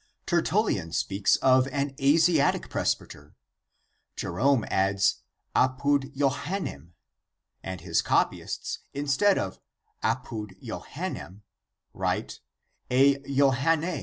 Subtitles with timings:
[0.25, 3.35] Tertullian speaks of an Asiatic presbyter,
[4.15, 5.21] Jerome adds
[5.55, 6.93] apud Johannem,
[7.61, 9.59] and his copyists instead of
[10.03, 11.41] "apud Johannem,"
[11.93, 12.39] write
[12.89, 13.83] "a Johanne."